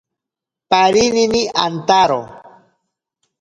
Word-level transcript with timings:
Parinini 0.69 1.41
antaro. 1.65 2.21